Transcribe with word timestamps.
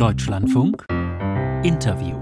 Deutschlandfunk. 0.00 0.86
Interview 1.62 2.19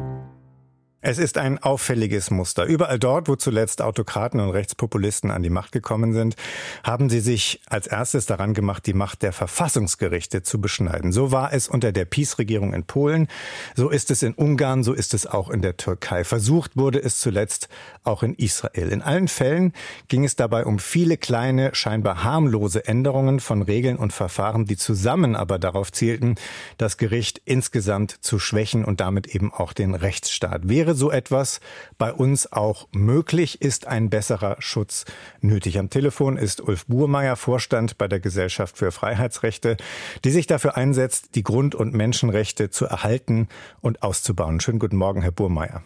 es 1.01 1.19
ist 1.19 1.39
ein 1.39 1.59
auffälliges 1.59 2.33
Muster. 2.33 2.65
Überall 2.65 2.99
dort, 2.99 3.29
wo 3.29 3.37
zuletzt 3.37 3.83
Autokraten 3.83 4.41
und 4.41 4.51
Rechtspopulisten 4.51 5.31
an 5.31 5.45
die 5.45 5.51
Macht 5.51 5.71
gekommen 5.71 6.13
sind, 6.13 6.35
haben 6.83 7.09
sie 7.09 7.21
sich 7.21 7.61
als 7.67 7.87
erstes 7.87 8.27
daran 8.27 8.53
gemacht, 8.53 8.85
die 8.85 8.95
Macht 8.95 9.23
der 9.23 9.33
Verfassungsgerichte 9.33 10.43
zu 10.43 10.61
beschneiden. 10.61 11.13
So 11.13 11.31
war 11.31 11.53
es 11.53 11.69
unter 11.69 11.93
der 11.93 12.05
PiS-Regierung 12.05 12.75
in 12.75 12.83
Polen, 12.83 13.29
so 13.77 13.91
ist 13.91 14.11
es 14.11 14.25
in 14.25 14.35
Ungarn, 14.35 14.83
so 14.83 14.93
ist 14.93 15.15
es 15.15 15.27
auch 15.27 15.51
in 15.51 15.63
der 15.63 15.77
Türkei. 15.77 16.25
Versucht 16.25 16.77
wurde 16.77 17.01
es 17.01 17.21
zuletzt 17.21 17.69
auch 18.03 18.25
in 18.25 18.35
Israel. 18.35 18.89
In 18.89 19.03
allen 19.03 19.29
Fällen 19.29 19.75
ging 20.09 20.25
es 20.25 20.35
dabei 20.35 20.65
um 20.65 20.81
viele 20.81 21.17
kleine, 21.17 21.77
scheinbar 21.77 22.25
harmlose 22.25 22.87
Änderungen 22.87 23.39
von 23.39 23.63
Regeln 23.63 23.97
und 23.97 24.13
Verfahren, 24.13 24.65
die 24.65 24.77
zusammen 24.77 25.37
aber 25.37 25.61
darauf 25.61 25.93
zielten, 25.93 26.35
das 26.77 26.97
Gericht 26.97 27.41
insgesamt 27.45 28.17
zu 28.21 28.41
schwächen 28.41 28.85
und 28.85 29.01
damit 29.01 29.29
eben 29.29 29.53
auch 29.53 29.73
den 29.73 29.95
Rechtsstaat. 29.95 30.69
Wäre 30.69 30.88
Wäre 30.89 30.97
so 30.97 31.11
etwas 31.11 31.61
bei 31.99 32.15
uns 32.15 32.51
auch 32.51 32.89
möglich? 32.93 33.61
Ist 33.61 33.87
ein 33.87 34.09
besserer 34.09 34.57
Schutz 34.59 35.05
nötig? 35.43 35.79
Am 35.79 35.91
Telefon 35.91 36.39
ist 36.39 36.63
Ulf 36.63 36.87
Burmeier, 36.87 37.37
Vorstand 37.37 37.99
bei 37.99 38.09
der 38.09 38.21
Gesellschaft 38.21 38.79
für 38.79 38.91
Freiheitsrechte, 38.91 39.77
die 40.25 40.31
sich 40.31 40.47
dafür 40.47 40.79
einsetzt, 40.79 41.35
die 41.35 41.43
Grund- 41.43 41.75
und 41.75 41.93
Menschenrechte 41.93 42.71
zu 42.71 42.87
erhalten 42.87 43.49
und 43.83 44.03
auszubauen. 44.03 44.61
Schönen 44.61 44.79
guten 44.79 44.97
Morgen, 44.97 45.21
Herr 45.21 45.31
Burmeier. 45.31 45.83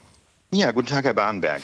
Ja, 0.53 0.71
guten 0.71 0.87
Tag, 0.87 1.05
Herr 1.05 1.15
Bahnberg. 1.15 1.63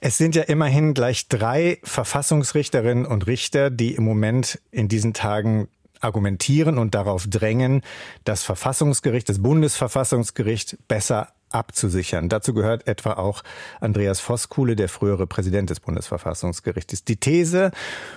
Es 0.00 0.16
sind 0.16 0.36
ja 0.36 0.42
immerhin 0.42 0.94
gleich 0.94 1.26
drei 1.26 1.80
Verfassungsrichterinnen 1.82 3.04
und 3.04 3.26
Richter, 3.26 3.68
die 3.70 3.96
im 3.96 4.04
Moment 4.04 4.60
in 4.70 4.86
diesen 4.86 5.12
Tagen 5.12 5.66
argumentieren 6.00 6.78
und 6.78 6.94
darauf 6.94 7.26
drängen, 7.26 7.82
das 8.22 8.44
Verfassungsgericht, 8.44 9.28
das 9.28 9.42
Bundesverfassungsgericht 9.42 10.76
besser 10.86 11.32
abzusichern. 11.50 12.28
Dazu 12.28 12.54
gehört 12.54 12.86
etwa 12.86 13.14
auch 13.14 13.42
Andreas 13.80 14.20
Voskuhle, 14.20 14.76
der 14.76 14.88
frühere 14.88 15.26
Präsident 15.26 15.70
des 15.70 15.80
Bundesverfassungsgerichtes. 15.80 17.04
Die 17.04 17.16
These, 17.16 17.70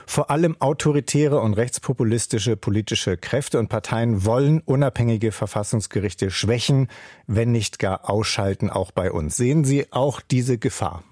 vor 0.05 0.29
allem 0.29 0.55
autoritäre 0.59 1.39
und 1.39 1.53
rechtspopulistische 1.53 2.57
politische 2.57 3.17
Kräfte 3.17 3.59
und 3.59 3.69
Parteien 3.69 4.25
wollen 4.25 4.61
unabhängige 4.61 5.31
Verfassungsgerichte 5.31 6.31
schwächen, 6.31 6.87
wenn 7.27 7.51
nicht 7.51 7.79
gar 7.79 8.09
ausschalten, 8.09 8.69
auch 8.69 8.91
bei 8.91 9.11
uns. 9.11 9.37
Sehen 9.37 9.63
Sie 9.63 9.91
auch 9.91 10.21
diese 10.21 10.57
Gefahr? 10.57 11.03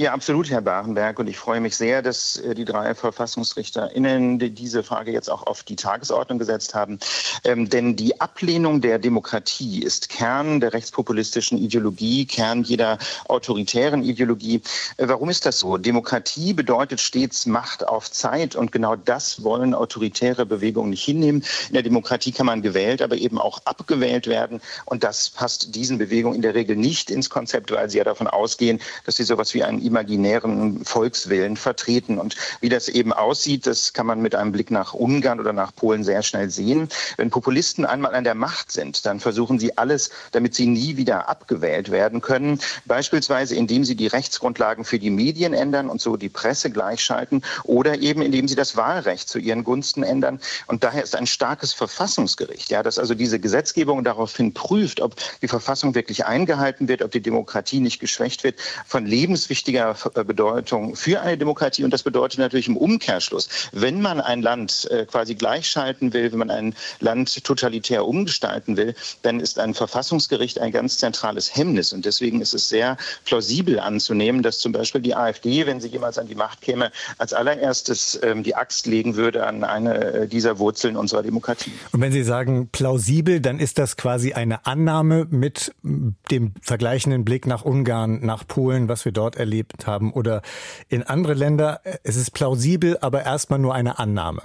Ja, 0.00 0.12
absolut, 0.12 0.48
Herr 0.48 0.60
Barenberg. 0.60 1.18
Und 1.18 1.26
ich 1.26 1.38
freue 1.38 1.60
mich 1.60 1.76
sehr, 1.76 2.02
dass 2.02 2.36
äh, 2.36 2.54
die 2.54 2.64
drei 2.64 2.94
VerfassungsrichterInnen 2.94 4.38
diese 4.54 4.84
Frage 4.84 5.10
jetzt 5.10 5.28
auch 5.28 5.44
auf 5.44 5.64
die 5.64 5.74
Tagesordnung 5.74 6.38
gesetzt 6.38 6.72
haben. 6.76 7.00
Ähm, 7.42 7.68
denn 7.68 7.96
die 7.96 8.20
Ablehnung 8.20 8.80
der 8.80 9.00
Demokratie 9.00 9.82
ist 9.82 10.08
Kern 10.08 10.60
der 10.60 10.72
rechtspopulistischen 10.72 11.58
Ideologie, 11.58 12.26
Kern 12.26 12.62
jeder 12.62 12.98
autoritären 13.26 14.04
Ideologie. 14.04 14.62
Äh, 14.98 15.08
warum 15.08 15.30
ist 15.30 15.44
das 15.46 15.58
so? 15.58 15.78
Demokratie 15.78 16.52
bedeutet 16.52 17.00
stets 17.00 17.46
Macht 17.46 17.84
auf 17.84 18.08
Zeit. 18.08 18.54
Und 18.54 18.70
genau 18.70 18.94
das 18.94 19.42
wollen 19.42 19.74
autoritäre 19.74 20.46
Bewegungen 20.46 20.90
nicht 20.90 21.02
hinnehmen. 21.02 21.42
In 21.70 21.74
der 21.74 21.82
Demokratie 21.82 22.30
kann 22.30 22.46
man 22.46 22.62
gewählt, 22.62 23.02
aber 23.02 23.16
eben 23.16 23.40
auch 23.40 23.62
abgewählt 23.64 24.28
werden. 24.28 24.60
Und 24.84 25.02
das 25.02 25.28
passt 25.28 25.74
diesen 25.74 25.98
Bewegungen 25.98 26.36
in 26.36 26.42
der 26.42 26.54
Regel 26.54 26.76
nicht 26.76 27.10
ins 27.10 27.28
Konzept, 27.28 27.72
weil 27.72 27.90
sie 27.90 27.98
ja 27.98 28.04
davon 28.04 28.28
ausgehen, 28.28 28.78
dass 29.04 29.16
sie 29.16 29.24
sowas 29.24 29.52
wie 29.54 29.64
einen 29.64 29.87
imaginären 29.88 30.84
Volkswillen 30.84 31.56
vertreten. 31.56 32.18
Und 32.18 32.36
wie 32.60 32.68
das 32.68 32.88
eben 32.88 33.12
aussieht, 33.12 33.66
das 33.66 33.92
kann 33.92 34.06
man 34.06 34.20
mit 34.20 34.34
einem 34.34 34.52
Blick 34.52 34.70
nach 34.70 34.94
Ungarn 34.94 35.40
oder 35.40 35.52
nach 35.52 35.74
Polen 35.74 36.04
sehr 36.04 36.22
schnell 36.22 36.50
sehen. 36.50 36.88
Wenn 37.16 37.30
Populisten 37.30 37.84
einmal 37.84 38.14
an 38.14 38.24
der 38.24 38.34
Macht 38.34 38.70
sind, 38.70 39.04
dann 39.04 39.18
versuchen 39.18 39.58
sie 39.58 39.76
alles, 39.76 40.10
damit 40.32 40.54
sie 40.54 40.66
nie 40.66 40.96
wieder 40.96 41.28
abgewählt 41.28 41.90
werden 41.90 42.20
können. 42.20 42.60
Beispielsweise, 42.84 43.56
indem 43.56 43.84
sie 43.84 43.96
die 43.96 44.06
Rechtsgrundlagen 44.06 44.84
für 44.84 44.98
die 44.98 45.10
Medien 45.10 45.54
ändern 45.54 45.88
und 45.88 46.00
so 46.00 46.16
die 46.16 46.28
Presse 46.28 46.70
gleichschalten 46.70 47.42
oder 47.64 47.98
eben 47.98 48.22
indem 48.22 48.46
sie 48.46 48.54
das 48.54 48.76
Wahlrecht 48.76 49.28
zu 49.28 49.38
ihren 49.38 49.64
Gunsten 49.64 50.02
ändern. 50.02 50.38
Und 50.66 50.84
daher 50.84 51.02
ist 51.02 51.16
ein 51.16 51.26
starkes 51.26 51.72
Verfassungsgericht, 51.72 52.70
ja, 52.70 52.82
das 52.82 52.98
also 52.98 53.14
diese 53.14 53.40
Gesetzgebung 53.40 54.04
daraufhin 54.04 54.52
prüft, 54.52 55.00
ob 55.00 55.16
die 55.42 55.48
Verfassung 55.48 55.94
wirklich 55.94 56.26
eingehalten 56.26 56.88
wird, 56.88 57.02
ob 57.02 57.10
die 57.10 57.22
Demokratie 57.22 57.80
nicht 57.80 57.98
geschwächt 57.98 58.44
wird, 58.44 58.56
von 58.86 59.06
Lebens 59.06 59.38
lebenswichtiger 59.38 59.77
äh, 59.78 60.24
Bedeutung 60.24 60.96
für 60.96 61.20
eine 61.20 61.38
Demokratie. 61.38 61.84
Und 61.84 61.92
das 61.92 62.02
bedeutet 62.02 62.38
natürlich 62.38 62.68
im 62.68 62.76
Umkehrschluss, 62.76 63.48
wenn 63.72 64.00
man 64.00 64.20
ein 64.20 64.42
Land 64.42 64.88
äh, 64.90 65.06
quasi 65.06 65.34
gleichschalten 65.34 66.12
will, 66.12 66.32
wenn 66.32 66.38
man 66.38 66.50
ein 66.50 66.74
Land 67.00 67.44
totalitär 67.44 68.06
umgestalten 68.06 68.76
will, 68.76 68.94
dann 69.22 69.40
ist 69.40 69.58
ein 69.58 69.74
Verfassungsgericht 69.74 70.58
ein 70.58 70.72
ganz 70.72 70.98
zentrales 70.98 71.54
Hemmnis. 71.54 71.92
Und 71.92 72.04
deswegen 72.04 72.40
ist 72.40 72.54
es 72.54 72.68
sehr 72.68 72.96
plausibel 73.24 73.78
anzunehmen, 73.78 74.42
dass 74.42 74.58
zum 74.58 74.72
Beispiel 74.72 75.00
die 75.00 75.14
AfD, 75.14 75.66
wenn 75.66 75.80
sie 75.80 75.88
jemals 75.88 76.18
an 76.18 76.26
die 76.26 76.34
Macht 76.34 76.60
käme, 76.60 76.90
als 77.18 77.32
allererstes 77.32 78.18
ähm, 78.22 78.42
die 78.42 78.54
Axt 78.54 78.86
legen 78.86 79.16
würde 79.16 79.46
an 79.46 79.64
eine 79.64 80.04
äh, 80.04 80.28
dieser 80.28 80.58
Wurzeln 80.58 80.96
unserer 80.96 81.22
Demokratie. 81.22 81.72
Und 81.92 82.00
wenn 82.00 82.12
Sie 82.12 82.24
sagen 82.24 82.68
plausibel, 82.70 83.40
dann 83.40 83.60
ist 83.60 83.78
das 83.78 83.96
quasi 83.96 84.32
eine 84.32 84.66
Annahme 84.66 85.26
mit 85.30 85.72
dem 85.82 86.54
vergleichenden 86.60 87.24
Blick 87.24 87.46
nach 87.46 87.64
Ungarn, 87.64 88.24
nach 88.24 88.46
Polen, 88.46 88.88
was 88.88 89.04
wir 89.04 89.12
dort 89.12 89.36
erlebt 89.58 89.86
haben 89.86 90.12
oder 90.12 90.42
in 90.88 91.02
andere 91.02 91.34
Länder. 91.34 91.80
Es 92.04 92.16
ist 92.16 92.30
plausibel, 92.30 92.98
aber 93.00 93.24
erstmal 93.24 93.58
nur 93.58 93.74
eine 93.74 93.98
Annahme. 93.98 94.42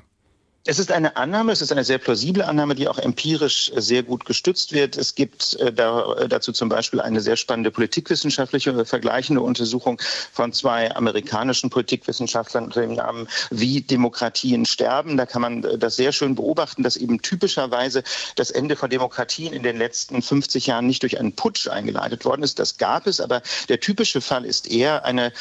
Es 0.66 0.80
ist 0.80 0.94
eine 0.94 1.18
Annahme, 1.18 1.52
es 1.52 1.62
ist 1.62 1.74
eine 1.74 1.84
sehr 1.84 1.98
plausible 1.98 2.46
Annahme, 2.46 2.74
die 2.74 2.88
auch 2.88 2.98
empirisch 2.98 3.70
sehr 3.76 4.02
gut 4.02 4.24
gestützt 4.24 4.72
wird. 4.72 4.96
Es 4.96 5.14
gibt 5.14 5.58
äh, 5.60 5.68
äh, 5.68 6.30
dazu 6.30 6.54
zum 6.54 6.70
Beispiel 6.70 7.02
eine 7.02 7.20
sehr 7.20 7.36
spannende 7.36 7.70
politikwissenschaftliche 7.70 8.70
äh, 8.70 8.86
vergleichende 8.86 9.42
Untersuchung 9.42 10.02
von 10.32 10.54
zwei 10.54 10.96
amerikanischen 10.96 11.70
Politikwissenschaftlern 11.70 12.64
unter 12.64 12.80
dem 12.80 12.94
Namen 12.94 13.28
Wie 13.50 13.82
Demokratien 13.82 14.66
sterben. 14.66 15.18
Da 15.18 15.26
kann 15.26 15.42
man 15.42 15.80
das 15.80 15.98
sehr 15.98 16.14
schön 16.14 16.36
beobachten, 16.36 16.82
dass 16.82 16.96
eben 16.96 17.22
typischerweise 17.22 18.02
das 18.38 18.50
Ende 18.50 18.78
von 18.78 18.90
Demokratien 18.90 19.52
in 19.52 19.64
den 19.64 19.78
letzten 19.78 20.22
50 20.22 20.68
Jahren 20.68 20.88
nicht 20.88 21.04
durch 21.04 21.20
einen 21.20 21.36
Putsch 21.36 21.68
eingeleitet 21.68 22.24
worden 22.24 22.42
ist. 22.42 22.58
Das 22.58 22.78
gab 22.78 23.06
es, 23.06 23.20
aber 23.20 23.42
der 23.68 23.82
typische 23.82 24.22
Fall 24.22 24.46
ist 24.46 24.72
eher 24.72 25.04
eine, 25.04 25.34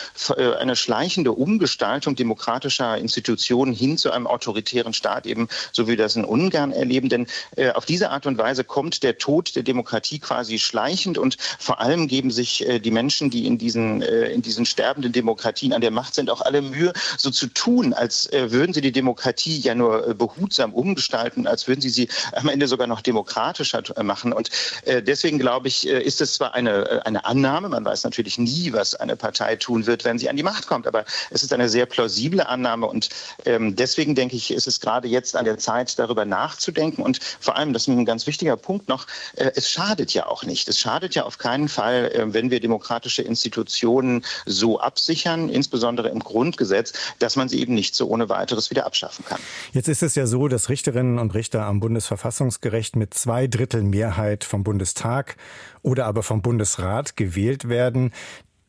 eine 0.58 0.74
schleichende 0.74 1.30
Umgestaltung 1.30 2.16
demokratischer 2.16 2.98
Institutionen 2.98 3.72
hin 3.72 3.98
zu 3.98 4.10
einem 4.10 4.26
autoritären 4.26 4.92
Staat. 4.92 5.11
Staat 5.12 5.26
eben, 5.26 5.48
so 5.72 5.86
wie 5.86 5.92
wir 5.92 5.96
das 5.98 6.16
in 6.16 6.24
Ungarn 6.24 6.72
erleben. 6.72 7.10
Denn 7.10 7.26
äh, 7.56 7.70
auf 7.72 7.84
diese 7.84 8.10
Art 8.10 8.24
und 8.26 8.38
Weise 8.38 8.64
kommt 8.64 9.02
der 9.02 9.18
Tod 9.18 9.54
der 9.54 9.62
Demokratie 9.62 10.18
quasi 10.18 10.58
schleichend 10.58 11.18
und 11.18 11.36
vor 11.58 11.80
allem 11.80 12.08
geben 12.08 12.30
sich 12.30 12.66
äh, 12.66 12.78
die 12.78 12.90
Menschen, 12.90 13.28
die 13.28 13.46
in 13.46 13.58
diesen, 13.58 14.00
äh, 14.00 14.28
in 14.28 14.40
diesen 14.40 14.64
sterbenden 14.64 15.12
Demokratien 15.12 15.74
an 15.74 15.82
der 15.82 15.90
Macht 15.90 16.14
sind, 16.14 16.30
auch 16.30 16.40
alle 16.40 16.62
Mühe, 16.62 16.94
so 17.18 17.30
zu 17.30 17.46
tun, 17.48 17.92
als 17.92 18.32
äh, 18.32 18.50
würden 18.52 18.72
sie 18.72 18.80
die 18.80 18.92
Demokratie 18.92 19.58
ja 19.58 19.74
nur 19.74 20.08
äh, 20.08 20.14
behutsam 20.14 20.72
umgestalten, 20.72 21.46
als 21.46 21.68
würden 21.68 21.82
sie 21.82 21.90
sie 21.90 22.08
am 22.32 22.48
Ende 22.48 22.68
sogar 22.68 22.86
noch 22.86 23.02
demokratischer 23.02 23.82
äh, 23.96 24.02
machen. 24.02 24.32
Und 24.32 24.50
deswegen 24.86 25.38
glaube 25.38 25.68
ich, 25.68 25.86
ist 25.86 26.20
es 26.20 26.34
zwar 26.34 26.54
eine, 26.54 27.04
eine 27.04 27.24
Annahme, 27.24 27.68
man 27.68 27.84
weiß 27.84 28.04
natürlich 28.04 28.38
nie, 28.38 28.72
was 28.72 28.94
eine 28.94 29.16
Partei 29.16 29.56
tun 29.56 29.86
wird, 29.86 30.04
wenn 30.04 30.18
sie 30.18 30.28
an 30.28 30.36
die 30.36 30.42
Macht 30.42 30.66
kommt, 30.66 30.86
aber 30.86 31.04
es 31.30 31.42
ist 31.42 31.52
eine 31.52 31.68
sehr 31.68 31.86
plausible 31.86 32.46
Annahme 32.46 32.86
und 32.86 33.08
ähm, 33.44 33.76
deswegen 33.76 34.14
denke 34.14 34.36
ich, 34.36 34.52
ist 34.52 34.66
es 34.66 34.80
gerade 34.80 35.01
gerade 35.02 35.08
jetzt 35.08 35.36
an 35.36 35.44
der 35.44 35.58
Zeit, 35.58 35.98
darüber 35.98 36.24
nachzudenken. 36.24 37.02
Und 37.02 37.18
vor 37.40 37.56
allem, 37.56 37.72
das 37.72 37.82
ist 37.82 37.88
ein 37.88 38.04
ganz 38.04 38.26
wichtiger 38.26 38.56
Punkt 38.56 38.88
noch, 38.88 39.06
äh, 39.36 39.50
es 39.54 39.68
schadet 39.68 40.14
ja 40.14 40.26
auch 40.26 40.44
nicht. 40.44 40.68
Es 40.68 40.78
schadet 40.78 41.14
ja 41.14 41.24
auf 41.24 41.38
keinen 41.38 41.68
Fall, 41.68 42.10
äh, 42.14 42.32
wenn 42.32 42.50
wir 42.50 42.60
demokratische 42.60 43.22
Institutionen 43.22 44.24
so 44.46 44.80
absichern, 44.80 45.48
insbesondere 45.48 46.08
im 46.08 46.20
Grundgesetz, 46.20 46.92
dass 47.18 47.36
man 47.36 47.48
sie 47.48 47.60
eben 47.60 47.74
nicht 47.74 47.94
so 47.94 48.08
ohne 48.08 48.28
weiteres 48.28 48.70
wieder 48.70 48.86
abschaffen 48.86 49.24
kann. 49.24 49.40
Jetzt 49.72 49.88
ist 49.88 50.02
es 50.02 50.14
ja 50.14 50.26
so, 50.26 50.48
dass 50.48 50.68
Richterinnen 50.68 51.18
und 51.18 51.34
Richter 51.34 51.64
am 51.64 51.80
Bundesverfassungsgericht 51.80 52.96
mit 52.96 53.14
zwei 53.14 53.46
Drittel 53.46 53.82
Mehrheit 53.82 54.44
vom 54.44 54.62
Bundestag 54.62 55.36
oder 55.82 56.06
aber 56.06 56.22
vom 56.22 56.42
Bundesrat 56.42 57.16
gewählt 57.16 57.68
werden. 57.68 58.12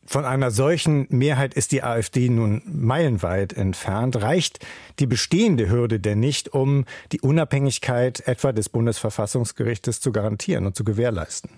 Von 0.06 0.24
einer 0.24 0.50
solchen 0.50 1.06
Mehrheit 1.08 1.54
ist 1.54 1.72
die 1.72 1.82
AfD 1.82 2.28
nun 2.28 2.62
meilenweit 2.66 3.52
entfernt. 3.54 4.20
Reicht 4.20 4.64
die 4.98 5.06
bestehende 5.06 5.70
Hürde 5.70 5.98
denn 5.98 6.20
nicht, 6.20 6.52
um 6.52 6.84
die 7.12 7.20
Unabhängigkeit 7.20 8.26
etwa 8.26 8.52
des 8.52 8.68
Bundesverfassungsgerichtes 8.68 10.00
zu 10.00 10.12
garantieren 10.12 10.66
und 10.66 10.76
zu 10.76 10.84
gewährleisten? 10.84 11.50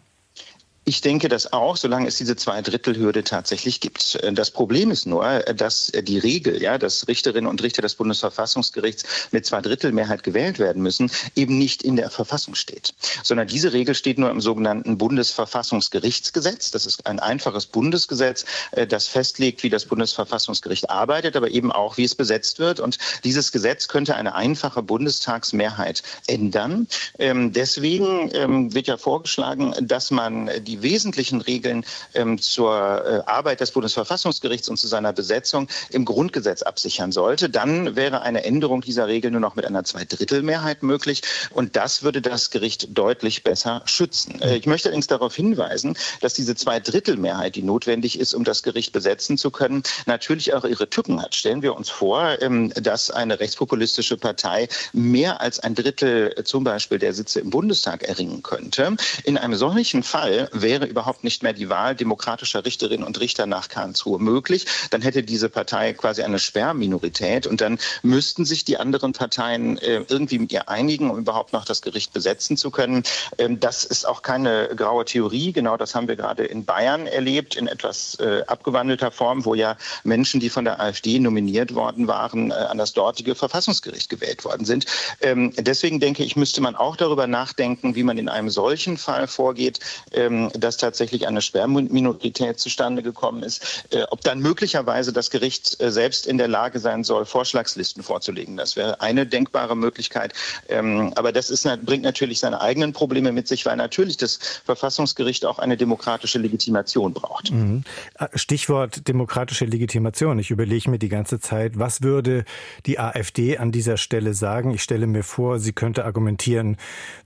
Ich 0.88 1.00
denke 1.00 1.28
das 1.28 1.52
auch, 1.52 1.76
solange 1.76 2.06
es 2.06 2.14
diese 2.14 2.36
Zweidrittelhürde 2.36 3.24
tatsächlich 3.24 3.80
gibt. 3.80 4.20
Das 4.32 4.52
Problem 4.52 4.92
ist 4.92 5.04
nur, 5.04 5.40
dass 5.40 5.90
die 5.90 6.16
Regel, 6.16 6.62
ja, 6.62 6.78
dass 6.78 7.08
Richterinnen 7.08 7.50
und 7.50 7.60
Richter 7.60 7.82
des 7.82 7.96
Bundesverfassungsgerichts 7.96 9.02
mit 9.32 9.44
Zweidrittelmehrheit 9.44 10.22
gewählt 10.22 10.60
werden 10.60 10.80
müssen, 10.82 11.10
eben 11.34 11.58
nicht 11.58 11.82
in 11.82 11.96
der 11.96 12.08
Verfassung 12.08 12.54
steht, 12.54 12.94
sondern 13.24 13.48
diese 13.48 13.72
Regel 13.72 13.96
steht 13.96 14.16
nur 14.16 14.30
im 14.30 14.40
sogenannten 14.40 14.96
Bundesverfassungsgerichtsgesetz. 14.96 16.70
Das 16.70 16.86
ist 16.86 17.04
ein 17.04 17.18
einfaches 17.18 17.66
Bundesgesetz, 17.66 18.44
äh, 18.70 18.86
das 18.86 19.08
festlegt, 19.08 19.64
wie 19.64 19.70
das 19.70 19.86
Bundesverfassungsgericht 19.86 20.88
arbeitet, 20.88 21.34
aber 21.34 21.50
eben 21.50 21.72
auch, 21.72 21.96
wie 21.96 22.04
es 22.04 22.14
besetzt 22.14 22.60
wird. 22.60 22.78
Und 22.78 22.98
dieses 23.24 23.50
Gesetz 23.50 23.88
könnte 23.88 24.14
eine 24.14 24.36
einfache 24.36 24.84
Bundestagsmehrheit 24.84 26.04
ändern. 26.28 26.86
Ähm, 27.18 27.52
deswegen 27.52 28.30
ähm, 28.34 28.72
wird 28.72 28.86
ja 28.86 28.96
vorgeschlagen, 28.96 29.74
dass 29.80 30.12
man 30.12 30.48
die 30.62 30.75
die 30.76 30.82
wesentlichen 30.82 31.40
Regeln 31.40 31.84
ähm, 32.14 32.38
zur 32.38 32.72
äh, 32.74 33.30
Arbeit 33.30 33.60
des 33.60 33.70
Bundesverfassungsgerichts 33.70 34.68
und 34.68 34.76
zu 34.76 34.86
seiner 34.86 35.12
Besetzung 35.12 35.68
im 35.90 36.04
Grundgesetz 36.04 36.62
absichern 36.62 37.12
sollte, 37.12 37.48
dann 37.48 37.96
wäre 37.96 38.22
eine 38.22 38.44
Änderung 38.44 38.82
dieser 38.82 39.06
Regel 39.06 39.30
nur 39.30 39.40
noch 39.40 39.54
mit 39.54 39.64
einer 39.64 39.84
Zweidrittelmehrheit 39.84 40.82
möglich. 40.82 41.22
Und 41.50 41.76
das 41.76 42.02
würde 42.02 42.20
das 42.22 42.50
Gericht 42.50 42.96
deutlich 42.96 43.44
besser 43.44 43.82
schützen. 43.86 44.40
Äh, 44.42 44.56
ich 44.56 44.66
möchte 44.66 44.88
allerdings 44.88 45.06
darauf 45.06 45.34
hinweisen, 45.34 45.96
dass 46.20 46.34
diese 46.34 46.54
Zweidrittelmehrheit, 46.54 47.56
die 47.56 47.62
notwendig 47.62 48.18
ist, 48.18 48.34
um 48.34 48.44
das 48.44 48.62
Gericht 48.62 48.92
besetzen 48.92 49.38
zu 49.38 49.50
können, 49.50 49.82
natürlich 50.06 50.54
auch 50.54 50.64
ihre 50.64 50.88
Tücken 50.90 51.22
hat. 51.22 51.34
Stellen 51.34 51.62
wir 51.62 51.74
uns 51.74 51.88
vor, 51.88 52.40
ähm, 52.42 52.72
dass 52.74 53.10
eine 53.10 53.40
rechtspopulistische 53.40 54.16
Partei 54.16 54.68
mehr 54.92 55.40
als 55.40 55.60
ein 55.60 55.74
Drittel 55.74 56.34
äh, 56.36 56.44
zum 56.44 56.64
Beispiel 56.64 56.98
der 56.98 57.12
Sitze 57.12 57.40
im 57.40 57.50
Bundestag 57.50 58.02
erringen 58.02 58.42
könnte. 58.42 58.96
In 59.24 59.38
einem 59.38 59.54
solchen 59.54 60.02
Fall 60.02 60.48
wäre 60.52 60.65
überhaupt 60.66 61.24
nicht 61.24 61.42
mehr 61.42 61.52
die 61.52 61.68
Wahl 61.68 61.94
demokratischer 61.94 62.64
Richterinnen 62.64 63.06
und 63.06 63.20
Richter 63.20 63.46
nach 63.46 63.68
Karlsruhe 63.68 64.18
möglich. 64.18 64.66
Dann 64.90 65.02
hätte 65.02 65.22
diese 65.22 65.48
Partei 65.48 65.92
quasi 65.92 66.22
eine 66.22 66.38
Sperrminorität 66.38 67.46
und 67.46 67.60
dann 67.60 67.78
müssten 68.02 68.44
sich 68.44 68.64
die 68.64 68.76
anderen 68.76 69.12
Parteien 69.12 69.78
äh, 69.78 70.04
irgendwie 70.08 70.38
mit 70.38 70.52
ihr 70.52 70.68
einigen, 70.68 71.10
um 71.10 71.18
überhaupt 71.18 71.52
noch 71.52 71.64
das 71.64 71.82
Gericht 71.82 72.12
besetzen 72.12 72.56
zu 72.56 72.70
können. 72.70 73.02
Ähm, 73.38 73.60
das 73.60 73.84
ist 73.84 74.06
auch 74.06 74.22
keine 74.22 74.70
graue 74.76 75.04
Theorie. 75.04 75.52
Genau 75.52 75.76
das 75.76 75.94
haben 75.94 76.08
wir 76.08 76.16
gerade 76.16 76.44
in 76.44 76.64
Bayern 76.64 77.06
erlebt, 77.06 77.56
in 77.56 77.66
etwas 77.66 78.16
äh, 78.20 78.42
abgewandelter 78.46 79.10
Form, 79.10 79.44
wo 79.44 79.54
ja 79.54 79.76
Menschen, 80.04 80.40
die 80.40 80.50
von 80.50 80.64
der 80.64 80.80
AfD 80.80 81.18
nominiert 81.18 81.74
worden 81.74 82.08
waren, 82.08 82.50
äh, 82.50 82.54
an 82.54 82.78
das 82.78 82.92
dortige 82.92 83.34
Verfassungsgericht 83.34 84.08
gewählt 84.08 84.44
worden 84.44 84.64
sind. 84.64 84.86
Ähm, 85.20 85.52
deswegen 85.56 86.00
denke 86.00 86.24
ich, 86.24 86.36
müsste 86.36 86.60
man 86.60 86.76
auch 86.76 86.96
darüber 86.96 87.26
nachdenken, 87.26 87.94
wie 87.94 88.02
man 88.02 88.18
in 88.18 88.28
einem 88.28 88.50
solchen 88.50 88.96
Fall 88.96 89.26
vorgeht. 89.26 89.80
Ähm, 90.12 90.50
dass 90.58 90.76
tatsächlich 90.76 91.26
eine 91.26 91.40
Sperrminorität 91.40 92.58
zustande 92.58 93.02
gekommen 93.02 93.42
ist, 93.42 93.86
äh, 93.90 94.02
ob 94.10 94.20
dann 94.22 94.40
möglicherweise 94.40 95.12
das 95.12 95.30
Gericht 95.30 95.80
äh, 95.80 95.90
selbst 95.90 96.26
in 96.26 96.38
der 96.38 96.48
Lage 96.48 96.78
sein 96.78 97.04
soll, 97.04 97.24
Vorschlagslisten 97.24 98.02
vorzulegen. 98.02 98.56
Das 98.56 98.76
wäre 98.76 99.00
eine 99.00 99.26
denkbare 99.26 99.76
Möglichkeit. 99.76 100.32
Ähm, 100.68 101.12
aber 101.16 101.32
das 101.32 101.50
ist, 101.50 101.68
bringt 101.84 102.02
natürlich 102.02 102.40
seine 102.40 102.60
eigenen 102.60 102.92
Probleme 102.92 103.32
mit 103.32 103.48
sich, 103.48 103.66
weil 103.66 103.76
natürlich 103.76 104.16
das 104.16 104.38
Verfassungsgericht 104.64 105.44
auch 105.44 105.58
eine 105.58 105.76
demokratische 105.76 106.38
Legitimation 106.38 107.12
braucht. 107.12 107.50
Mhm. 107.50 107.84
Äh, 108.18 108.26
Stichwort 108.34 109.08
demokratische 109.08 109.64
Legitimation. 109.64 110.38
Ich 110.38 110.50
überlege 110.50 110.90
mir 110.90 110.98
die 110.98 111.08
ganze 111.08 111.40
Zeit, 111.40 111.78
was 111.78 112.02
würde 112.02 112.44
die 112.86 112.98
AfD 112.98 113.58
an 113.58 113.72
dieser 113.72 113.96
Stelle 113.96 114.34
sagen? 114.34 114.72
Ich 114.72 114.82
stelle 114.82 115.06
mir 115.06 115.22
vor, 115.22 115.58
sie 115.58 115.72
könnte 115.72 116.04
argumentieren, 116.04 116.76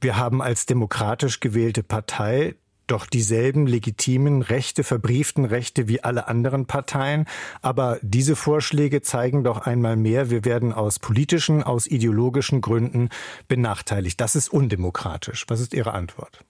wir 0.01 0.17
haben 0.17 0.43
als 0.43 0.67
demokratisch 0.67 1.41
gewählte 1.41 1.83
Partei 1.83 2.55
doch 2.91 3.07
dieselben 3.07 3.67
legitimen 3.67 4.43
Rechte, 4.43 4.85
verbrieften 4.85 5.45
Rechte 5.45 5.89
wie 5.89 6.03
alle 6.03 6.29
anderen 6.29 6.67
Parteien. 6.67 7.27
Aber 7.63 7.99
diese 8.03 8.37
Vorschläge 8.37 9.03
zeigen 9.03 9.45
doch 9.45 9.67
einmal 9.67 9.97
mehr, 9.97 10.31
wir 10.31 10.45
werden 10.45 10.73
aus 10.73 10.99
politischen, 10.99 11.63
aus 11.63 11.87
ideologischen 11.87 12.61
Gründen 12.61 13.09
benachteiligt. 13.49 14.21
Das 14.21 14.37
ist 14.37 14.49
undemokratisch. 14.49 15.45
Was 15.49 15.61
ist 15.61 15.75
Ihre 15.75 15.93
Antwort? 15.93 16.45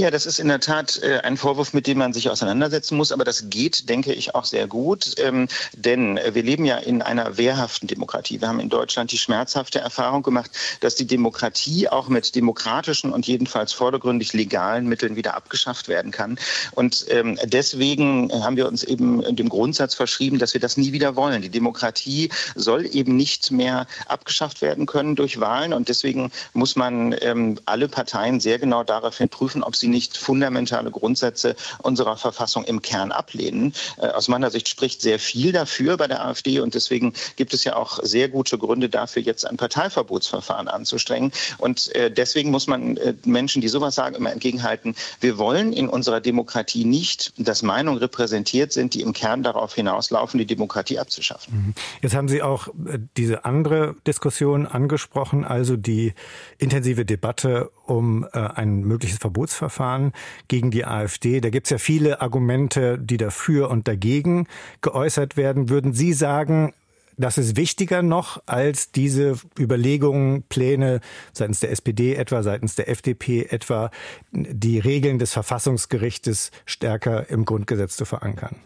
Ja, 0.00 0.12
das 0.12 0.26
ist 0.26 0.38
in 0.38 0.46
der 0.46 0.60
Tat 0.60 1.02
äh, 1.02 1.18
ein 1.24 1.36
Vorwurf, 1.36 1.74
mit 1.74 1.88
dem 1.88 1.98
man 1.98 2.12
sich 2.12 2.30
auseinandersetzen 2.30 2.96
muss, 2.96 3.10
aber 3.10 3.24
das 3.24 3.50
geht, 3.50 3.88
denke 3.88 4.12
ich, 4.12 4.32
auch 4.32 4.44
sehr 4.44 4.68
gut, 4.68 5.16
ähm, 5.18 5.48
denn 5.72 6.20
wir 6.34 6.44
leben 6.44 6.64
ja 6.64 6.76
in 6.76 7.02
einer 7.02 7.36
wehrhaften 7.36 7.88
Demokratie. 7.88 8.40
Wir 8.40 8.46
haben 8.46 8.60
in 8.60 8.68
Deutschland 8.68 9.10
die 9.10 9.18
schmerzhafte 9.18 9.80
Erfahrung 9.80 10.22
gemacht, 10.22 10.52
dass 10.78 10.94
die 10.94 11.08
Demokratie 11.08 11.88
auch 11.88 12.08
mit 12.08 12.36
demokratischen 12.36 13.12
und 13.12 13.26
jedenfalls 13.26 13.72
vordergründig 13.72 14.34
legalen 14.34 14.86
Mitteln 14.86 15.16
wieder 15.16 15.34
abgeschafft 15.34 15.88
werden 15.88 16.12
kann. 16.12 16.38
Und 16.76 17.04
ähm, 17.08 17.36
deswegen 17.42 18.30
haben 18.32 18.56
wir 18.56 18.68
uns 18.68 18.84
eben 18.84 19.34
dem 19.34 19.48
Grundsatz 19.48 19.96
verschrieben, 19.96 20.38
dass 20.38 20.54
wir 20.54 20.60
das 20.60 20.76
nie 20.76 20.92
wieder 20.92 21.16
wollen. 21.16 21.42
Die 21.42 21.48
Demokratie 21.48 22.30
soll 22.54 22.86
eben 22.94 23.16
nicht 23.16 23.50
mehr 23.50 23.88
abgeschafft 24.06 24.62
werden 24.62 24.86
können 24.86 25.16
durch 25.16 25.40
Wahlen 25.40 25.72
und 25.72 25.88
deswegen 25.88 26.30
muss 26.52 26.76
man 26.76 27.16
ähm, 27.20 27.58
alle 27.64 27.88
Parteien 27.88 28.38
sehr 28.38 28.60
genau 28.60 28.84
daraufhin 28.84 29.28
prüfen, 29.28 29.64
ob 29.64 29.74
sie 29.74 29.87
sie 29.88 29.98
nicht 29.98 30.16
fundamentale 30.16 30.90
Grundsätze 30.90 31.56
unserer 31.82 32.16
Verfassung 32.16 32.64
im 32.64 32.82
Kern 32.82 33.12
ablehnen. 33.12 33.72
Äh, 33.98 34.08
aus 34.08 34.28
meiner 34.28 34.50
Sicht 34.50 34.68
spricht 34.68 35.00
sehr 35.00 35.18
viel 35.18 35.52
dafür 35.52 35.96
bei 35.96 36.06
der 36.06 36.24
AfD 36.24 36.60
und 36.60 36.74
deswegen 36.74 37.12
gibt 37.36 37.54
es 37.54 37.64
ja 37.64 37.76
auch 37.76 37.98
sehr 38.02 38.28
gute 38.28 38.58
Gründe 38.58 38.88
dafür, 38.88 39.22
jetzt 39.22 39.46
ein 39.46 39.56
Parteiverbotsverfahren 39.56 40.68
anzustrengen. 40.68 41.32
Und 41.58 41.94
äh, 41.94 42.10
deswegen 42.10 42.50
muss 42.50 42.66
man 42.66 42.96
äh, 42.96 43.14
Menschen, 43.24 43.62
die 43.62 43.68
sowas 43.68 43.94
sagen, 43.94 44.14
immer 44.14 44.32
entgegenhalten, 44.32 44.94
wir 45.20 45.38
wollen 45.38 45.72
in 45.72 45.88
unserer 45.88 46.20
Demokratie 46.20 46.84
nicht, 46.84 47.32
dass 47.38 47.62
Meinungen 47.62 47.98
repräsentiert 47.98 48.72
sind, 48.72 48.94
die 48.94 49.02
im 49.02 49.12
Kern 49.12 49.42
darauf 49.42 49.74
hinauslaufen, 49.74 50.38
die 50.38 50.46
Demokratie 50.46 50.98
abzuschaffen. 50.98 51.54
Mhm. 51.54 51.74
Jetzt 52.02 52.14
haben 52.14 52.28
Sie 52.28 52.42
auch 52.42 52.68
diese 53.16 53.44
andere 53.44 53.94
Diskussion 54.06 54.66
angesprochen, 54.66 55.44
also 55.44 55.76
die 55.76 56.14
intensive 56.58 57.04
Debatte 57.04 57.70
um 57.88 58.26
ein 58.32 58.80
mögliches 58.80 59.18
Verbotsverfahren. 59.18 59.68
Verfahren 59.78 60.12
gegen 60.48 60.70
die 60.70 60.84
AfD. 60.84 61.40
Da 61.40 61.50
gibt 61.50 61.66
es 61.66 61.70
ja 61.70 61.78
viele 61.78 62.20
Argumente, 62.20 62.98
die 62.98 63.16
dafür 63.16 63.70
und 63.70 63.86
dagegen 63.86 64.46
geäußert 64.80 65.36
werden. 65.36 65.68
Würden 65.68 65.92
Sie 65.92 66.12
sagen, 66.12 66.72
das 67.16 67.36
ist 67.36 67.56
wichtiger 67.56 68.02
noch 68.02 68.42
als 68.46 68.92
diese 68.92 69.36
Überlegungen, 69.58 70.44
Pläne 70.44 71.00
seitens 71.32 71.60
der 71.60 71.70
SPD 71.70 72.14
etwa, 72.14 72.42
seitens 72.42 72.76
der 72.76 72.88
FDP 72.88 73.46
etwa, 73.50 73.90
die 74.32 74.78
Regeln 74.78 75.18
des 75.18 75.32
Verfassungsgerichtes 75.32 76.50
stärker 76.64 77.28
im 77.28 77.44
Grundgesetz 77.44 77.96
zu 77.96 78.04
verankern? 78.04 78.56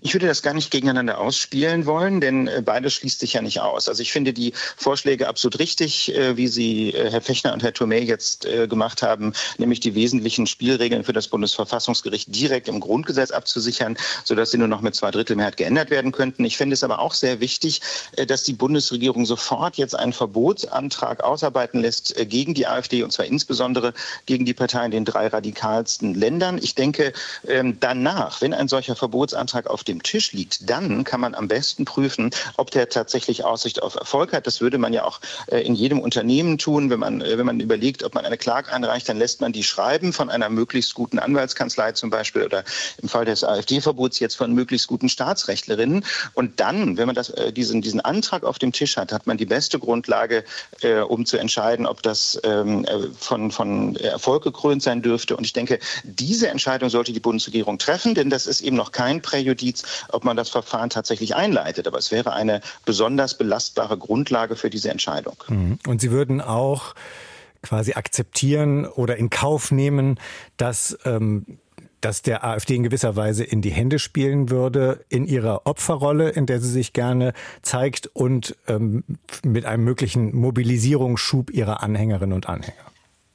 Ich 0.00 0.14
würde 0.14 0.26
das 0.26 0.42
gar 0.42 0.52
nicht 0.52 0.70
gegeneinander 0.70 1.18
ausspielen 1.18 1.86
wollen, 1.86 2.20
denn 2.20 2.48
äh, 2.48 2.62
beides 2.64 2.94
schließt 2.94 3.20
sich 3.20 3.34
ja 3.34 3.42
nicht 3.42 3.60
aus. 3.60 3.88
Also 3.88 4.02
ich 4.02 4.12
finde 4.12 4.32
die 4.32 4.52
Vorschläge 4.76 5.28
absolut 5.28 5.60
richtig, 5.60 6.14
äh, 6.14 6.36
wie 6.36 6.48
sie 6.48 6.90
äh, 6.92 7.10
Herr 7.10 7.20
Fechner 7.20 7.52
und 7.52 7.62
Herr 7.62 7.72
Tomei 7.72 8.00
jetzt 8.00 8.46
gemacht 8.68 9.02
haben, 9.02 9.32
nämlich 9.58 9.80
die 9.80 9.94
wesentlichen 9.94 10.46
Spielregeln 10.46 11.04
für 11.04 11.12
das 11.12 11.28
Bundesverfassungsgericht 11.28 12.34
direkt 12.34 12.68
im 12.68 12.80
Grundgesetz 12.80 13.30
abzusichern, 13.30 13.96
sodass 14.24 14.50
sie 14.50 14.58
nur 14.58 14.68
noch 14.68 14.80
mit 14.80 14.94
Zweidrittelmehrheit 14.94 15.56
geändert 15.56 15.90
werden 15.90 16.12
könnten. 16.12 16.44
Ich 16.44 16.56
finde 16.56 16.74
es 16.74 16.82
aber 16.82 16.98
auch 16.98 17.14
sehr 17.14 17.40
wichtig, 17.40 17.80
dass 18.26 18.42
die 18.42 18.52
Bundesregierung 18.52 19.26
sofort 19.26 19.76
jetzt 19.76 19.94
einen 19.94 20.12
Verbotsantrag 20.12 21.22
ausarbeiten 21.22 21.80
lässt 21.80 22.14
gegen 22.28 22.54
die 22.54 22.66
AfD 22.66 23.02
und 23.02 23.12
zwar 23.12 23.26
insbesondere 23.26 23.94
gegen 24.26 24.44
die 24.44 24.54
Partei 24.54 24.84
in 24.84 24.90
den 24.90 25.04
drei 25.04 25.28
radikalsten 25.28 26.14
Ländern. 26.14 26.58
Ich 26.58 26.74
denke, 26.74 27.12
ähm, 27.46 27.78
danach, 27.80 28.40
wenn 28.40 28.54
ein 28.54 28.68
solcher 28.68 28.96
Verbotsantrag 28.96 29.66
auf 29.72 29.84
dem 29.84 30.02
Tisch 30.02 30.32
liegt, 30.32 30.68
dann 30.70 31.04
kann 31.04 31.20
man 31.20 31.34
am 31.34 31.48
besten 31.48 31.84
prüfen, 31.84 32.30
ob 32.56 32.70
der 32.70 32.88
tatsächlich 32.88 33.44
Aussicht 33.44 33.82
auf 33.82 33.96
Erfolg 33.96 34.32
hat. 34.32 34.46
Das 34.46 34.60
würde 34.60 34.78
man 34.78 34.92
ja 34.92 35.04
auch 35.04 35.20
äh, 35.46 35.60
in 35.60 35.74
jedem 35.74 36.00
Unternehmen 36.00 36.58
tun. 36.58 36.90
Wenn 36.90 37.00
man, 37.00 37.20
äh, 37.20 37.38
wenn 37.38 37.46
man 37.46 37.60
überlegt, 37.60 38.04
ob 38.04 38.14
man 38.14 38.24
eine 38.24 38.38
Klage 38.38 38.72
einreicht, 38.72 39.08
dann 39.08 39.18
lässt 39.18 39.40
man 39.40 39.52
die 39.52 39.64
schreiben 39.64 40.12
von 40.12 40.30
einer 40.30 40.48
möglichst 40.48 40.94
guten 40.94 41.18
Anwaltskanzlei 41.18 41.92
zum 41.92 42.10
Beispiel 42.10 42.42
oder 42.42 42.64
im 43.02 43.08
Fall 43.08 43.24
des 43.24 43.44
AfD-Verbots 43.44 44.20
jetzt 44.20 44.36
von 44.36 44.52
möglichst 44.52 44.86
guten 44.86 45.08
Staatsrechtlerinnen. 45.08 46.04
Und 46.34 46.60
dann, 46.60 46.96
wenn 46.96 47.06
man 47.06 47.14
das, 47.14 47.30
äh, 47.30 47.52
diesen, 47.52 47.82
diesen 47.82 48.00
Antrag 48.00 48.44
auf 48.44 48.58
dem 48.58 48.72
Tisch 48.72 48.96
hat, 48.96 49.12
hat 49.12 49.26
man 49.26 49.36
die 49.36 49.46
beste 49.46 49.78
Grundlage, 49.78 50.44
um 51.08 51.26
zu 51.26 51.36
entscheiden, 51.36 51.86
ob 51.86 52.02
das 52.02 52.40
ähm, 52.44 52.86
von, 53.18 53.50
von 53.50 53.96
Erfolg 53.96 54.44
gekrönt 54.44 54.82
sein 54.82 55.02
dürfte. 55.02 55.36
Und 55.36 55.44
ich 55.44 55.52
denke, 55.52 55.78
diese 56.04 56.48
Entscheidung 56.48 56.90
sollte 56.90 57.12
die 57.12 57.20
Bundesregierung 57.20 57.78
treffen, 57.78 58.14
denn 58.14 58.30
das 58.30 58.46
ist 58.46 58.60
eben 58.60 58.76
noch 58.76 58.92
kein 58.92 59.22
Präjudiz 59.22 59.61
Justiz, 59.62 60.04
ob 60.10 60.24
man 60.24 60.36
das 60.36 60.48
Verfahren 60.48 60.90
tatsächlich 60.90 61.34
einleitet. 61.34 61.86
Aber 61.86 61.98
es 61.98 62.10
wäre 62.10 62.32
eine 62.32 62.60
besonders 62.84 63.36
belastbare 63.38 63.96
Grundlage 63.96 64.56
für 64.56 64.70
diese 64.70 64.90
Entscheidung. 64.90 65.36
Mhm. 65.48 65.78
Und 65.86 66.00
Sie 66.00 66.10
würden 66.10 66.40
auch 66.40 66.94
quasi 67.62 67.92
akzeptieren 67.92 68.86
oder 68.86 69.16
in 69.16 69.30
Kauf 69.30 69.70
nehmen, 69.70 70.18
dass 70.56 70.98
ähm, 71.04 71.58
dass 72.00 72.20
der 72.20 72.42
AfD 72.42 72.74
in 72.74 72.82
gewisser 72.82 73.14
Weise 73.14 73.44
in 73.44 73.62
die 73.62 73.70
Hände 73.70 74.00
spielen 74.00 74.50
würde 74.50 75.04
in 75.08 75.24
ihrer 75.24 75.68
Opferrolle, 75.68 76.30
in 76.30 76.46
der 76.46 76.60
sie 76.60 76.68
sich 76.68 76.92
gerne 76.92 77.32
zeigt 77.62 78.08
und 78.08 78.56
ähm, 78.66 79.04
mit 79.44 79.66
einem 79.66 79.84
möglichen 79.84 80.34
Mobilisierungsschub 80.34 81.52
ihrer 81.52 81.80
Anhängerinnen 81.80 82.32
und 82.32 82.48
Anhänger. 82.48 82.91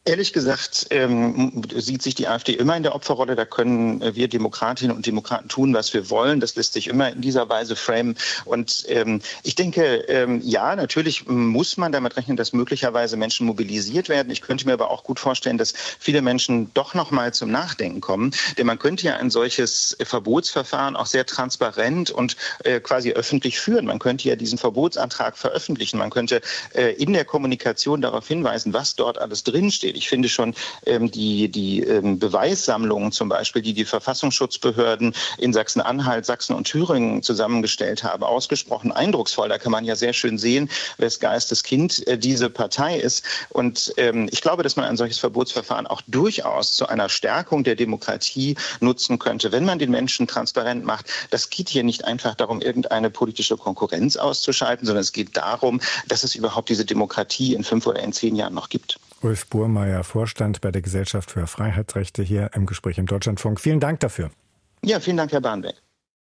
Ehrlich 0.07 0.31
gesagt 0.31 0.87
ähm, 0.91 1.63
sieht 1.75 2.01
sich 2.01 2.15
die 2.15 2.29
AfD 2.29 2.53
immer 2.53 2.77
in 2.77 2.83
der 2.83 2.95
Opferrolle. 2.95 3.35
Da 3.35 3.43
können 3.43 4.01
wir 4.15 4.29
Demokratinnen 4.29 4.95
und 4.95 5.05
Demokraten 5.05 5.49
tun, 5.49 5.73
was 5.73 5.93
wir 5.93 6.09
wollen. 6.09 6.39
Das 6.39 6.55
lässt 6.55 6.71
sich 6.71 6.87
immer 6.87 7.11
in 7.11 7.19
dieser 7.19 7.49
Weise 7.49 7.75
framen. 7.75 8.15
Und 8.45 8.85
ähm, 8.87 9.19
ich 9.43 9.55
denke, 9.55 10.05
ähm, 10.07 10.39
ja, 10.45 10.77
natürlich 10.77 11.27
muss 11.27 11.75
man 11.75 11.91
damit 11.91 12.15
rechnen, 12.15 12.37
dass 12.37 12.53
möglicherweise 12.53 13.17
Menschen 13.17 13.45
mobilisiert 13.45 14.07
werden. 14.07 14.31
Ich 14.31 14.41
könnte 14.41 14.65
mir 14.65 14.71
aber 14.71 14.91
auch 14.91 15.03
gut 15.03 15.19
vorstellen, 15.19 15.57
dass 15.57 15.73
viele 15.99 16.21
Menschen 16.21 16.73
doch 16.73 16.93
noch 16.93 17.11
mal 17.11 17.33
zum 17.33 17.51
Nachdenken 17.51 17.99
kommen. 17.99 18.31
Denn 18.57 18.65
man 18.65 18.79
könnte 18.79 19.07
ja 19.07 19.17
ein 19.17 19.29
solches 19.29 19.97
Verbotsverfahren 20.01 20.95
auch 20.95 21.07
sehr 21.07 21.25
transparent 21.25 22.11
und 22.11 22.37
äh, 22.63 22.79
quasi 22.79 23.11
öffentlich 23.11 23.59
führen. 23.59 23.85
Man 23.85 23.99
könnte 23.99 24.29
ja 24.29 24.37
diesen 24.37 24.57
Verbotsantrag 24.57 25.37
veröffentlichen. 25.37 25.97
Man 25.97 26.11
könnte 26.11 26.39
äh, 26.75 26.93
in 26.93 27.11
der 27.11 27.25
Kommunikation 27.25 27.99
darauf 27.99 28.25
hinweisen, 28.25 28.71
was 28.71 28.95
dort 28.95 29.17
alles 29.17 29.43
drinsteht. 29.43 29.96
Ich 29.97 30.09
finde 30.09 30.29
schon 30.29 30.53
ähm, 30.85 31.11
die, 31.11 31.49
die 31.49 31.81
ähm, 31.81 32.19
Beweissammlungen 32.19 33.11
zum 33.11 33.29
Beispiel, 33.29 33.61
die 33.61 33.73
die 33.73 33.85
Verfassungsschutzbehörden 33.85 35.13
in 35.37 35.53
Sachsen-Anhalt, 35.53 36.25
Sachsen 36.25 36.55
und 36.55 36.65
Thüringen 36.65 37.23
zusammengestellt 37.23 38.03
haben, 38.03 38.23
ausgesprochen 38.23 38.91
eindrucksvoll. 38.91 39.49
Da 39.49 39.57
kann 39.57 39.71
man 39.71 39.85
ja 39.85 39.95
sehr 39.95 40.13
schön 40.13 40.37
sehen, 40.37 40.69
wes 40.97 41.19
Geistes 41.19 41.63
Kind 41.63 42.07
äh, 42.07 42.17
diese 42.17 42.49
Partei 42.49 42.97
ist. 42.97 43.23
Und 43.49 43.93
ähm, 43.97 44.29
ich 44.31 44.41
glaube, 44.41 44.63
dass 44.63 44.75
man 44.75 44.85
ein 44.85 44.97
solches 44.97 45.19
Verbotsverfahren 45.19 45.87
auch 45.87 46.01
durchaus 46.07 46.73
zu 46.73 46.87
einer 46.87 47.09
Stärkung 47.09 47.63
der 47.63 47.75
Demokratie 47.75 48.55
nutzen 48.79 49.19
könnte, 49.19 49.51
wenn 49.51 49.65
man 49.65 49.79
den 49.79 49.91
Menschen 49.91 50.27
transparent 50.27 50.85
macht. 50.85 51.07
Das 51.31 51.49
geht 51.49 51.69
hier 51.69 51.83
nicht 51.83 52.05
einfach 52.05 52.35
darum, 52.35 52.61
irgendeine 52.61 53.09
politische 53.09 53.57
Konkurrenz 53.57 54.17
auszuschalten, 54.17 54.85
sondern 54.85 55.01
es 55.01 55.11
geht 55.11 55.35
darum, 55.35 55.81
dass 56.07 56.23
es 56.23 56.35
überhaupt 56.35 56.69
diese 56.69 56.85
Demokratie 56.85 57.53
in 57.53 57.63
fünf 57.63 57.87
oder 57.87 58.01
in 58.01 58.13
zehn 58.13 58.35
Jahren 58.35 58.53
noch 58.53 58.69
gibt. 58.69 58.99
Ulf 59.21 59.47
Burmeier, 59.47 60.03
Vorstand 60.03 60.61
bei 60.61 60.71
der 60.71 60.81
Gesellschaft 60.81 61.31
für 61.31 61.47
Freiheitsrechte 61.47 62.23
hier 62.23 62.51
im 62.53 62.65
Gespräch 62.65 62.97
im 62.97 63.05
Deutschlandfunk. 63.05 63.59
Vielen 63.59 63.79
Dank 63.79 63.99
dafür. 63.99 64.31
Ja, 64.83 64.99
vielen 64.99 65.17
Dank, 65.17 65.31
Herr 65.31 65.41
Bahnbeck. 65.41 65.75